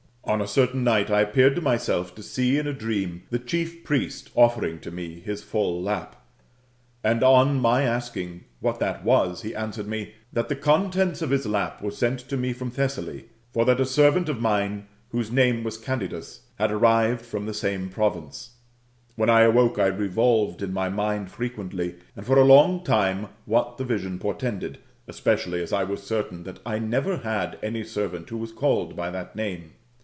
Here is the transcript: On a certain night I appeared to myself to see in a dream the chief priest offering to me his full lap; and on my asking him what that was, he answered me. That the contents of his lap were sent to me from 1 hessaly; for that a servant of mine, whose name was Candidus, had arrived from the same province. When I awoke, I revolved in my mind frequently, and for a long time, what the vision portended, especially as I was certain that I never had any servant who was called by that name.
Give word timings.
On 0.23 0.39
a 0.39 0.47
certain 0.47 0.85
night 0.85 1.09
I 1.11 1.21
appeared 1.21 1.55
to 1.55 1.61
myself 1.61 2.15
to 2.15 2.23
see 2.23 2.57
in 2.57 2.65
a 2.65 2.71
dream 2.71 3.23
the 3.31 3.39
chief 3.39 3.83
priest 3.83 4.29
offering 4.33 4.79
to 4.79 4.91
me 4.91 5.19
his 5.19 5.43
full 5.43 5.81
lap; 5.81 6.15
and 7.03 7.21
on 7.21 7.59
my 7.59 7.81
asking 7.83 8.27
him 8.29 8.45
what 8.61 8.79
that 8.79 9.03
was, 9.03 9.41
he 9.41 9.53
answered 9.55 9.87
me. 9.87 10.13
That 10.31 10.47
the 10.47 10.55
contents 10.55 11.21
of 11.21 11.31
his 11.31 11.45
lap 11.45 11.81
were 11.81 11.91
sent 11.91 12.19
to 12.29 12.37
me 12.37 12.53
from 12.53 12.69
1 12.69 12.75
hessaly; 12.77 13.25
for 13.51 13.65
that 13.65 13.81
a 13.81 13.85
servant 13.85 14.29
of 14.29 14.39
mine, 14.39 14.85
whose 15.09 15.31
name 15.31 15.65
was 15.65 15.77
Candidus, 15.77 16.41
had 16.57 16.71
arrived 16.71 17.25
from 17.25 17.45
the 17.45 17.53
same 17.53 17.89
province. 17.89 18.51
When 19.15 19.29
I 19.29 19.41
awoke, 19.41 19.79
I 19.79 19.87
revolved 19.87 20.61
in 20.61 20.71
my 20.71 20.87
mind 20.87 21.29
frequently, 21.29 21.95
and 22.15 22.25
for 22.25 22.37
a 22.37 22.45
long 22.45 22.85
time, 22.85 23.27
what 23.45 23.77
the 23.77 23.83
vision 23.83 24.17
portended, 24.17 24.77
especially 25.09 25.61
as 25.61 25.73
I 25.73 25.83
was 25.83 26.03
certain 26.03 26.43
that 26.43 26.59
I 26.65 26.79
never 26.79 27.17
had 27.17 27.59
any 27.61 27.83
servant 27.83 28.29
who 28.29 28.37
was 28.37 28.53
called 28.53 28.95
by 28.95 29.09
that 29.09 29.35
name. 29.35 29.73